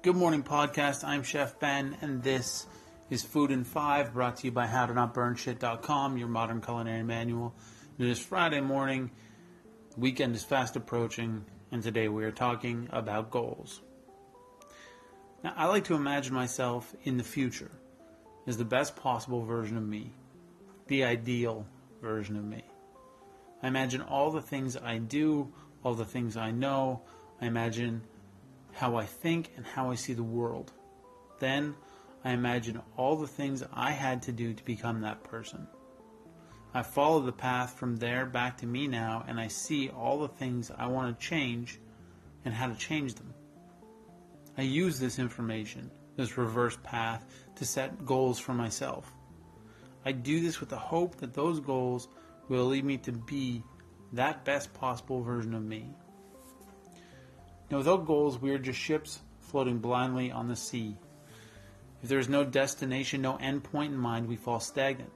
Good 0.00 0.14
morning, 0.14 0.44
podcast. 0.44 1.02
I'm 1.02 1.24
Chef 1.24 1.58
Ben, 1.58 1.96
and 2.00 2.22
this 2.22 2.68
is 3.10 3.24
Food 3.24 3.50
in 3.50 3.64
Five, 3.64 4.12
brought 4.12 4.36
to 4.36 4.44
you 4.44 4.52
by 4.52 4.68
HowToNotBurnShit.com, 4.68 6.16
your 6.16 6.28
modern 6.28 6.60
culinary 6.60 7.02
manual. 7.02 7.52
It 7.98 8.06
is 8.06 8.20
Friday 8.20 8.60
morning, 8.60 9.10
weekend 9.96 10.36
is 10.36 10.44
fast 10.44 10.76
approaching, 10.76 11.44
and 11.72 11.82
today 11.82 12.06
we 12.06 12.24
are 12.24 12.30
talking 12.30 12.88
about 12.92 13.32
goals. 13.32 13.82
Now, 15.42 15.54
I 15.56 15.66
like 15.66 15.86
to 15.86 15.96
imagine 15.96 16.32
myself 16.32 16.94
in 17.02 17.16
the 17.16 17.24
future 17.24 17.72
as 18.46 18.56
the 18.56 18.64
best 18.64 18.94
possible 18.94 19.44
version 19.44 19.76
of 19.76 19.82
me, 19.82 20.12
the 20.86 21.02
ideal 21.02 21.66
version 22.00 22.36
of 22.36 22.44
me. 22.44 22.62
I 23.64 23.66
imagine 23.66 24.02
all 24.02 24.30
the 24.30 24.42
things 24.42 24.76
I 24.76 24.98
do, 24.98 25.52
all 25.82 25.94
the 25.94 26.04
things 26.04 26.36
I 26.36 26.52
know. 26.52 27.02
I 27.40 27.46
imagine 27.46 28.02
how 28.78 28.94
I 28.94 29.06
think 29.06 29.50
and 29.56 29.66
how 29.66 29.90
I 29.90 29.96
see 29.96 30.12
the 30.12 30.22
world. 30.22 30.72
Then 31.40 31.74
I 32.24 32.30
imagine 32.30 32.80
all 32.96 33.16
the 33.16 33.26
things 33.26 33.64
I 33.72 33.90
had 33.90 34.22
to 34.22 34.32
do 34.32 34.54
to 34.54 34.64
become 34.64 35.00
that 35.00 35.24
person. 35.24 35.66
I 36.72 36.82
follow 36.82 37.18
the 37.18 37.32
path 37.32 37.74
from 37.74 37.96
there 37.96 38.24
back 38.24 38.58
to 38.58 38.66
me 38.66 38.86
now, 38.86 39.24
and 39.26 39.40
I 39.40 39.48
see 39.48 39.88
all 39.88 40.20
the 40.20 40.28
things 40.28 40.70
I 40.70 40.86
want 40.86 41.18
to 41.18 41.26
change 41.26 41.80
and 42.44 42.54
how 42.54 42.68
to 42.68 42.76
change 42.76 43.14
them. 43.14 43.34
I 44.56 44.62
use 44.62 45.00
this 45.00 45.18
information, 45.18 45.90
this 46.16 46.38
reverse 46.38 46.78
path, 46.84 47.26
to 47.56 47.64
set 47.64 48.06
goals 48.06 48.38
for 48.38 48.54
myself. 48.54 49.12
I 50.04 50.12
do 50.12 50.40
this 50.40 50.60
with 50.60 50.68
the 50.68 50.78
hope 50.78 51.16
that 51.16 51.34
those 51.34 51.58
goals 51.58 52.06
will 52.48 52.66
lead 52.66 52.84
me 52.84 52.98
to 52.98 53.10
be 53.10 53.64
that 54.12 54.44
best 54.44 54.72
possible 54.72 55.20
version 55.20 55.54
of 55.54 55.64
me. 55.64 55.96
Without 57.70 58.06
goals, 58.06 58.40
we 58.40 58.50
are 58.50 58.58
just 58.58 58.78
ships 58.78 59.20
floating 59.40 59.78
blindly 59.78 60.30
on 60.30 60.48
the 60.48 60.56
sea. 60.56 60.96
If 62.02 62.08
there 62.08 62.18
is 62.18 62.28
no 62.28 62.44
destination, 62.44 63.20
no 63.20 63.36
end 63.36 63.64
point 63.64 63.92
in 63.92 63.98
mind, 63.98 64.26
we 64.26 64.36
fall 64.36 64.60
stagnant. 64.60 65.12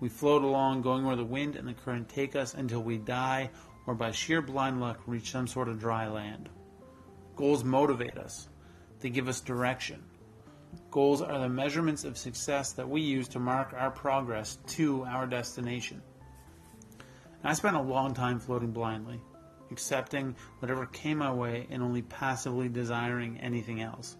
We 0.00 0.08
float 0.08 0.42
along, 0.42 0.82
going 0.82 1.06
where 1.06 1.16
the 1.16 1.24
wind 1.24 1.56
and 1.56 1.68
the 1.68 1.74
current 1.74 2.08
take 2.08 2.34
us 2.34 2.54
until 2.54 2.82
we 2.82 2.98
die 2.98 3.50
or 3.86 3.94
by 3.94 4.10
sheer 4.10 4.42
blind 4.42 4.80
luck 4.80 5.00
reach 5.06 5.30
some 5.30 5.46
sort 5.46 5.68
of 5.68 5.78
dry 5.78 6.08
land. 6.08 6.48
Goals 7.36 7.62
motivate 7.62 8.18
us, 8.18 8.48
they 9.00 9.10
give 9.10 9.28
us 9.28 9.40
direction. 9.40 10.02
Goals 10.90 11.22
are 11.22 11.38
the 11.38 11.48
measurements 11.48 12.04
of 12.04 12.18
success 12.18 12.72
that 12.72 12.88
we 12.88 13.00
use 13.00 13.28
to 13.28 13.38
mark 13.38 13.72
our 13.72 13.90
progress 13.90 14.58
to 14.68 15.04
our 15.04 15.26
destination. 15.26 16.02
I 17.44 17.52
spent 17.52 17.76
a 17.76 17.82
long 17.82 18.14
time 18.14 18.40
floating 18.40 18.72
blindly, 18.72 19.20
accepting 19.70 20.36
whatever 20.58 20.86
came 20.86 21.18
my 21.18 21.32
way 21.32 21.66
and 21.70 21.82
only 21.82 22.02
passively 22.02 22.68
desiring 22.68 23.38
anything 23.40 23.80
else. 23.80 24.16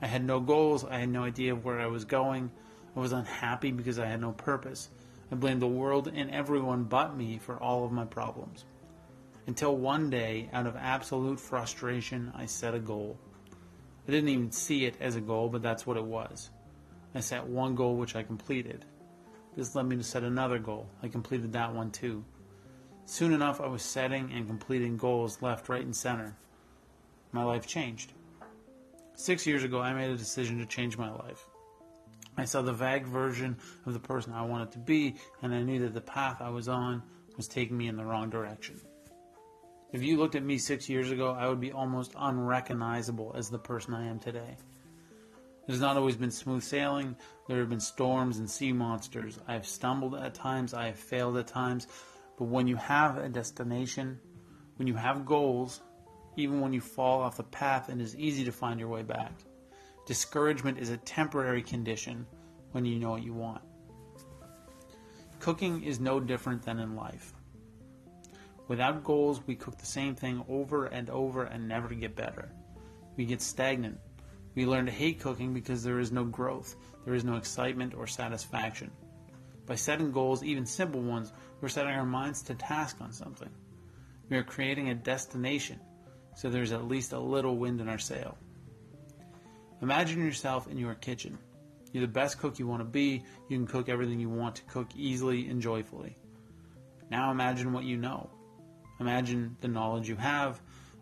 I 0.00 0.06
had 0.06 0.24
no 0.24 0.40
goals, 0.40 0.84
I 0.84 0.98
had 0.98 1.08
no 1.08 1.24
idea 1.24 1.52
of 1.52 1.64
where 1.64 1.80
I 1.80 1.86
was 1.86 2.04
going, 2.04 2.50
I 2.96 3.00
was 3.00 3.12
unhappy 3.12 3.72
because 3.72 3.98
I 3.98 4.06
had 4.06 4.20
no 4.20 4.32
purpose. 4.32 4.90
I 5.32 5.34
blamed 5.34 5.62
the 5.62 5.66
world 5.66 6.10
and 6.14 6.30
everyone 6.30 6.84
but 6.84 7.16
me 7.16 7.38
for 7.38 7.56
all 7.56 7.84
of 7.84 7.92
my 7.92 8.04
problems. 8.04 8.64
Until 9.46 9.76
one 9.76 10.10
day, 10.10 10.48
out 10.52 10.66
of 10.66 10.76
absolute 10.76 11.38
frustration, 11.38 12.32
I 12.34 12.46
set 12.46 12.74
a 12.74 12.78
goal. 12.78 13.18
I 14.06 14.10
didn't 14.10 14.30
even 14.30 14.52
see 14.52 14.84
it 14.84 14.96
as 15.00 15.16
a 15.16 15.20
goal, 15.20 15.48
but 15.48 15.62
that's 15.62 15.86
what 15.86 15.96
it 15.96 16.04
was. 16.04 16.50
I 17.14 17.20
set 17.20 17.46
one 17.46 17.74
goal 17.74 17.96
which 17.96 18.16
I 18.16 18.22
completed. 18.22 18.84
This 19.56 19.74
led 19.74 19.86
me 19.86 19.96
to 19.96 20.02
set 20.02 20.22
another 20.22 20.58
goal. 20.58 20.88
I 21.02 21.08
completed 21.08 21.52
that 21.52 21.74
one 21.74 21.90
too. 21.90 22.24
Soon 23.06 23.32
enough, 23.32 23.60
I 23.60 23.66
was 23.66 23.82
setting 23.82 24.32
and 24.32 24.46
completing 24.46 24.96
goals 24.96 25.42
left, 25.42 25.68
right, 25.68 25.84
and 25.84 25.94
center. 25.94 26.36
My 27.32 27.44
life 27.44 27.66
changed. 27.66 28.12
Six 29.14 29.46
years 29.46 29.62
ago, 29.62 29.80
I 29.80 29.92
made 29.92 30.10
a 30.10 30.16
decision 30.16 30.58
to 30.58 30.66
change 30.66 30.96
my 30.96 31.10
life. 31.10 31.46
I 32.36 32.44
saw 32.46 32.62
the 32.62 32.72
vague 32.72 33.06
version 33.06 33.56
of 33.86 33.92
the 33.92 34.00
person 34.00 34.32
I 34.32 34.42
wanted 34.42 34.72
to 34.72 34.78
be, 34.78 35.16
and 35.42 35.54
I 35.54 35.62
knew 35.62 35.80
that 35.80 35.94
the 35.94 36.00
path 36.00 36.40
I 36.40 36.48
was 36.48 36.68
on 36.68 37.02
was 37.36 37.46
taking 37.46 37.76
me 37.76 37.88
in 37.88 37.96
the 37.96 38.04
wrong 38.04 38.30
direction. 38.30 38.80
If 39.92 40.02
you 40.02 40.16
looked 40.16 40.34
at 40.34 40.42
me 40.42 40.58
six 40.58 40.88
years 40.88 41.12
ago, 41.12 41.30
I 41.38 41.48
would 41.48 41.60
be 41.60 41.70
almost 41.70 42.14
unrecognizable 42.18 43.34
as 43.36 43.50
the 43.50 43.58
person 43.58 43.94
I 43.94 44.06
am 44.06 44.18
today. 44.18 44.56
It 45.66 45.70
has 45.70 45.80
not 45.80 45.96
always 45.96 46.16
been 46.16 46.32
smooth 46.32 46.62
sailing. 46.62 47.14
There 47.46 47.60
have 47.60 47.70
been 47.70 47.80
storms 47.80 48.38
and 48.38 48.50
sea 48.50 48.72
monsters. 48.72 49.38
I 49.46 49.52
have 49.52 49.66
stumbled 49.66 50.16
at 50.16 50.34
times, 50.34 50.74
I 50.74 50.86
have 50.86 50.98
failed 50.98 51.36
at 51.36 51.46
times. 51.46 51.86
But 52.38 52.44
when 52.44 52.66
you 52.66 52.76
have 52.76 53.18
a 53.18 53.28
destination, 53.28 54.18
when 54.76 54.88
you 54.88 54.94
have 54.94 55.26
goals, 55.26 55.80
even 56.36 56.60
when 56.60 56.72
you 56.72 56.80
fall 56.80 57.20
off 57.20 57.36
the 57.36 57.44
path, 57.44 57.88
and 57.88 58.00
it 58.00 58.04
is 58.04 58.16
easy 58.16 58.44
to 58.44 58.52
find 58.52 58.80
your 58.80 58.88
way 58.88 59.02
back. 59.02 59.32
Discouragement 60.06 60.78
is 60.78 60.90
a 60.90 60.96
temporary 60.98 61.62
condition 61.62 62.26
when 62.72 62.84
you 62.84 62.98
know 62.98 63.10
what 63.10 63.22
you 63.22 63.32
want. 63.32 63.62
Cooking 65.38 65.84
is 65.84 66.00
no 66.00 66.20
different 66.20 66.62
than 66.62 66.80
in 66.80 66.96
life. 66.96 67.32
Without 68.66 69.04
goals, 69.04 69.40
we 69.46 69.54
cook 69.54 69.78
the 69.78 69.86
same 69.86 70.14
thing 70.14 70.44
over 70.48 70.86
and 70.86 71.10
over 71.10 71.44
and 71.44 71.68
never 71.68 71.94
get 71.94 72.16
better. 72.16 72.50
We 73.16 73.26
get 73.26 73.42
stagnant 73.42 73.98
we 74.54 74.66
learn 74.66 74.86
to 74.86 74.92
hate 74.92 75.20
cooking 75.20 75.52
because 75.52 75.82
there 75.82 75.98
is 75.98 76.12
no 76.12 76.24
growth, 76.24 76.76
there 77.04 77.14
is 77.14 77.24
no 77.24 77.36
excitement 77.36 77.94
or 77.94 78.06
satisfaction. 78.06 78.90
By 79.66 79.74
setting 79.76 80.12
goals, 80.12 80.42
even 80.42 80.66
simple 80.66 81.00
ones, 81.00 81.32
we're 81.60 81.68
setting 81.68 81.92
our 81.92 82.04
minds 82.04 82.42
to 82.42 82.54
task 82.54 83.00
on 83.00 83.12
something. 83.12 83.50
We 84.28 84.36
are 84.36 84.42
creating 84.42 84.90
a 84.90 84.94
destination, 84.94 85.80
so 86.36 86.50
there's 86.50 86.72
at 86.72 86.88
least 86.88 87.12
a 87.12 87.18
little 87.18 87.56
wind 87.56 87.80
in 87.80 87.88
our 87.88 87.98
sail. 87.98 88.36
Imagine 89.80 90.24
yourself 90.24 90.68
in 90.68 90.78
your 90.78 90.94
kitchen. 90.94 91.38
You're 91.92 92.06
the 92.06 92.12
best 92.12 92.38
cook 92.38 92.58
you 92.58 92.66
want 92.66 92.80
to 92.80 92.84
be. 92.84 93.24
You 93.48 93.58
can 93.58 93.66
cook 93.66 93.88
everything 93.88 94.20
you 94.20 94.30
want 94.30 94.56
to 94.56 94.62
cook 94.64 94.88
easily 94.96 95.48
and 95.48 95.62
joyfully. 95.62 96.16
Now 97.10 97.30
imagine 97.30 97.72
what 97.72 97.84
you 97.84 97.96
know. 97.96 98.30
Imagine 99.00 99.56
the 99.60 99.68
knowledge 99.68 100.08
you 100.08 100.16
have, 100.16 100.60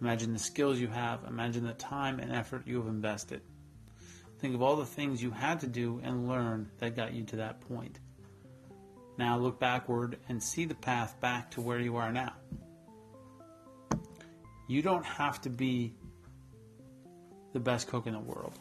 Imagine 0.00 0.32
the 0.32 0.38
skills 0.38 0.78
you 0.78 0.88
have. 0.88 1.24
Imagine 1.24 1.64
the 1.64 1.72
time 1.72 2.18
and 2.18 2.32
effort 2.32 2.66
you 2.66 2.76
have 2.76 2.88
invested. 2.88 3.40
Think 4.38 4.54
of 4.54 4.62
all 4.62 4.76
the 4.76 4.84
things 4.84 5.22
you 5.22 5.30
had 5.30 5.60
to 5.60 5.66
do 5.66 6.00
and 6.02 6.28
learn 6.28 6.70
that 6.78 6.96
got 6.96 7.14
you 7.14 7.24
to 7.24 7.36
that 7.36 7.60
point. 7.62 8.00
Now 9.16 9.38
look 9.38 9.60
backward 9.60 10.18
and 10.28 10.42
see 10.42 10.64
the 10.64 10.74
path 10.74 11.20
back 11.20 11.52
to 11.52 11.60
where 11.60 11.78
you 11.78 11.96
are 11.96 12.12
now. 12.12 12.32
You 14.66 14.82
don't 14.82 15.04
have 15.04 15.40
to 15.42 15.50
be 15.50 15.94
the 17.52 17.60
best 17.60 17.88
cook 17.88 18.06
in 18.06 18.14
the 18.14 18.20
world. 18.20 18.58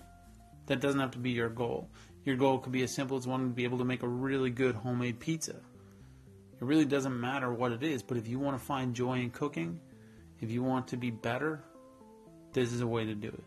That 0.68 0.80
doesn't 0.80 1.00
have 1.00 1.12
to 1.12 1.20
be 1.20 1.32
your 1.32 1.50
goal. 1.50 1.90
Your 2.26 2.36
goal 2.36 2.60
could 2.60 2.72
be 2.72 2.84
as 2.84 2.94
simple 2.94 3.18
as 3.18 3.28
wanting 3.28 3.50
to 3.50 3.56
be 3.56 3.64
able 3.64 3.80
to 3.80 3.86
make 3.86 4.04
a 4.04 4.08
really 4.08 4.50
good 4.50 4.76
homemade 4.76 5.20
pizza. 5.20 5.56
It 5.56 6.66
really 6.66 6.86
doesn't 6.86 7.20
matter 7.20 7.52
what 7.52 7.72
it 7.72 7.84
is, 7.84 8.04
but 8.04 8.18
if 8.18 8.28
you 8.28 8.40
want 8.40 8.58
to 8.58 8.64
find 8.64 8.94
joy 8.94 9.20
in 9.20 9.32
cooking, 9.32 9.80
if 10.40 10.52
you 10.52 10.64
want 10.64 10.88
to 10.90 10.98
be 10.98 11.10
better, 11.10 11.64
this 12.54 12.72
is 12.72 12.82
a 12.82 12.88
way 12.88 13.06
to 13.06 13.16
do 13.16 13.30
it. 13.30 13.44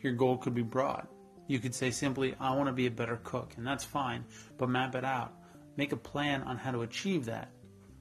Your 0.00 0.12
goal 0.12 0.36
could 0.36 0.54
be 0.54 0.62
broad. 0.62 1.06
You 1.46 1.58
could 1.58 1.74
say 1.74 1.90
simply, 1.90 2.34
I 2.38 2.54
want 2.54 2.68
to 2.68 2.72
be 2.72 2.86
a 2.86 2.90
better 2.90 3.18
cook, 3.24 3.54
and 3.56 3.66
that's 3.66 3.84
fine, 3.84 4.24
but 4.58 4.68
map 4.68 4.94
it 4.94 5.04
out. 5.04 5.32
Make 5.76 5.92
a 5.92 5.96
plan 5.96 6.42
on 6.42 6.58
how 6.58 6.70
to 6.70 6.82
achieve 6.82 7.24
that. 7.26 7.50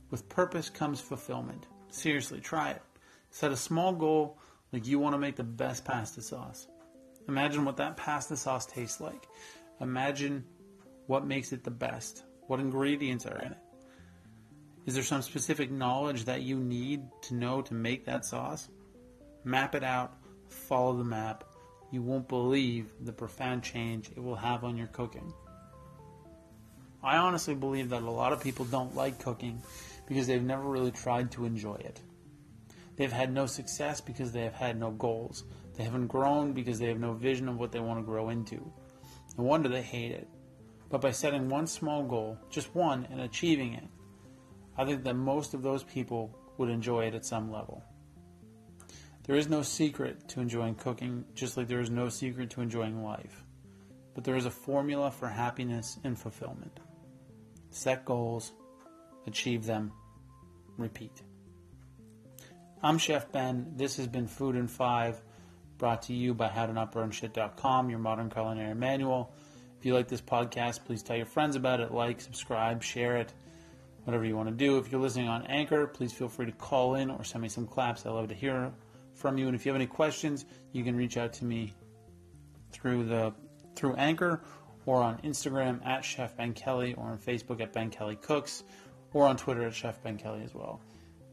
With 0.10 0.28
purpose 0.28 0.70
comes 0.70 1.00
fulfillment. 1.00 1.68
Seriously, 1.90 2.40
try 2.40 2.72
it. 2.72 2.82
Set 3.30 3.52
a 3.52 3.58
small 3.58 3.94
goal 3.94 4.38
like 4.74 4.86
you 4.86 5.00
want 5.00 5.14
to 5.14 5.20
make 5.20 5.36
the 5.36 5.44
best 5.44 5.86
pasta 5.86 6.22
sauce. 6.22 6.68
Imagine 7.28 7.66
what 7.66 7.78
that 7.78 7.98
pasta 7.98 8.36
sauce 8.36 8.66
tastes 8.66 9.00
like. 9.00 9.28
Imagine 9.80 10.44
what 11.08 11.26
makes 11.26 11.54
it 11.54 11.64
the 11.64 11.72
best. 11.72 12.24
What 12.48 12.60
ingredients 12.60 13.26
are 13.26 13.38
in 13.40 13.52
it. 13.54 13.58
Is 14.86 14.96
there 14.96 15.04
some 15.04 15.22
specific 15.22 15.72
knowledge 15.72 16.26
that 16.26 16.42
you 16.42 16.58
need 16.58 17.04
to 17.24 17.36
know 17.36 17.62
to 17.62 17.74
make 17.74 18.06
that 18.06 18.26
sauce? 18.26 18.68
Map 19.44 19.76
it 19.76 19.84
out, 19.84 20.18
follow 20.50 20.98
the 20.98 21.04
map. 21.04 21.44
You 21.92 22.02
won't 22.02 22.28
believe 22.28 22.92
the 23.02 23.14
profound 23.14 23.64
change 23.64 24.10
it 24.10 24.20
will 24.20 24.36
have 24.36 24.64
on 24.64 24.78
your 24.78 24.88
cooking. 24.88 25.34
I 27.04 27.18
honestly 27.18 27.56
believe 27.56 27.90
that 27.90 28.04
a 28.04 28.10
lot 28.10 28.34
of 28.34 28.42
people 28.42 28.66
don't 28.66 28.96
like 28.96 29.20
cooking 29.20 29.62
because 30.08 30.28
they've 30.28 30.44
never 30.44 30.64
really 30.64 30.92
tried 30.92 31.32
to 31.32 31.46
enjoy 31.46 31.76
it. 31.76 32.00
They've 32.96 33.12
had 33.12 33.34
no 33.34 33.48
success 33.48 34.02
because 34.02 34.32
they 34.32 34.44
have 34.44 34.54
had 34.54 34.80
no 34.80 34.92
goals. 34.92 35.44
They 35.76 35.84
haven't 35.84 36.08
grown 36.08 36.54
because 36.54 36.78
they 36.78 36.88
have 36.90 37.00
no 37.00 37.14
vision 37.14 37.50
of 37.50 37.58
what 37.58 37.72
they 37.72 37.80
want 37.80 38.00
to 38.00 38.06
grow 38.06 38.30
into. 38.30 38.72
No 39.38 39.46
wonder 39.46 39.70
they 39.70 39.82
hate 39.82 40.12
it. 40.12 40.28
But 40.90 41.02
by 41.02 41.12
setting 41.12 41.50
one 41.50 41.66
small 41.66 42.04
goal, 42.04 42.38
just 42.50 42.76
one, 42.76 43.08
and 43.10 43.22
achieving 43.22 43.74
it, 43.74 43.88
I 44.78 44.86
think 44.86 45.04
that 45.04 45.16
most 45.16 45.54
of 45.54 45.64
those 45.64 45.84
people 45.84 46.38
would 46.58 46.70
enjoy 46.70 47.06
it 47.06 47.16
at 47.16 47.26
some 47.26 47.52
level. 47.52 47.84
There 49.24 49.36
is 49.36 49.48
no 49.48 49.62
secret 49.62 50.28
to 50.30 50.42
enjoying 50.42 50.76
cooking, 50.76 51.24
just 51.34 51.56
like 51.56 51.68
there 51.68 51.80
is 51.80 51.90
no 51.90 52.10
secret 52.10 52.50
to 52.52 52.62
enjoying 52.62 53.04
life. 53.04 53.44
But 54.14 54.26
there 54.26 54.36
is 54.36 54.46
a 54.46 54.52
formula 54.52 55.10
for 55.10 55.30
happiness 55.30 55.98
and 56.04 56.20
fulfillment. 56.20 56.80
Set 57.72 58.04
goals, 58.04 58.52
achieve 59.26 59.66
them, 59.66 59.94
repeat. 60.78 61.22
I'm 62.84 62.98
Chef 62.98 63.32
Ben. 63.32 63.74
This 63.78 63.96
has 63.96 64.08
been 64.08 64.28
Food 64.28 64.58
in 64.58 64.68
Five, 64.68 65.22
brought 65.78 66.02
to 66.04 66.14
you 66.14 66.34
by 66.34 66.50
howtonotburnshit.com, 66.50 67.90
your 67.90 68.00
modern 68.00 68.30
culinary 68.30 68.76
manual. 68.76 69.34
If 69.80 69.86
you 69.86 69.94
like 69.94 70.10
this 70.10 70.22
podcast, 70.22 70.84
please 70.84 71.02
tell 71.02 71.16
your 71.16 71.26
friends 71.26 71.56
about 71.56 71.80
it, 71.80 71.94
like, 71.94 72.20
subscribe, 72.20 72.84
share 72.84 73.16
it, 73.16 73.34
whatever 74.04 74.26
you 74.26 74.36
want 74.36 74.50
to 74.50 74.56
do. 74.56 74.78
If 74.78 74.92
you're 74.92 75.00
listening 75.00 75.30
on 75.30 75.48
Anchor, 75.48 75.88
please 75.88 76.12
feel 76.12 76.28
free 76.28 76.48
to 76.48 76.52
call 76.52 76.96
in 76.96 77.10
or 77.10 77.24
send 77.24 77.42
me 77.42 77.48
some 77.48 77.68
claps. 77.68 78.06
I 78.06 78.10
love 78.10 78.28
to 78.28 78.36
hear 78.36 78.74
from 79.16 79.38
you. 79.38 79.48
And 79.48 79.56
if 79.56 79.66
you 79.66 79.72
have 79.72 79.80
any 79.80 79.88
questions, 79.88 80.44
you 80.74 80.84
can 80.84 80.98
reach 80.98 81.16
out 81.16 81.32
to 81.34 81.46
me 81.46 81.74
through 82.74 83.06
the 83.06 83.34
through 83.76 83.96
Anchor 83.96 84.44
or 84.86 85.02
on 85.02 85.18
Instagram 85.20 85.86
at 85.86 86.04
Chef 86.04 86.36
Ben 86.36 86.54
Kelly 86.54 86.94
or 86.96 87.06
on 87.06 87.18
Facebook 87.18 87.62
at 87.62 87.74
Ben 87.74 87.90
Kelly 87.90 88.16
Cooks 88.16 88.64
or 89.14 89.28
on 89.28 89.38
Twitter 89.38 89.68
at 89.68 89.74
Chef 89.74 90.02
Ben 90.04 90.18
Kelly 90.18 90.42
as 90.44 90.54
well. 90.54 90.82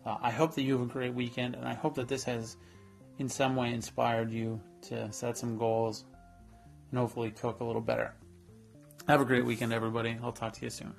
Uh, 0.05 0.17
I 0.21 0.31
hope 0.31 0.55
that 0.55 0.63
you 0.63 0.79
have 0.79 0.89
a 0.89 0.93
great 0.93 1.15
weekend, 1.15 1.55
and 1.55 1.67
I 1.67 1.75
hope 1.75 1.95
that 1.97 2.09
this 2.09 2.25
has 2.25 2.57
in 3.19 3.29
some 3.29 3.57
way 3.57 3.73
inspired 3.73 4.31
you 4.31 4.61
to 4.83 5.13
set 5.13 5.37
some 5.37 5.59
goals 5.59 6.05
and 6.91 6.99
hopefully 6.99 7.31
cook 7.31 7.61
a 7.61 7.65
little 7.65 7.83
better. 7.83 8.15
Have 9.09 9.21
a 9.21 9.25
great 9.25 9.45
weekend, 9.45 9.73
everybody. 9.73 10.19
I'll 10.23 10.33
talk 10.33 10.53
to 10.55 10.65
you 10.65 10.71
soon. 10.71 10.95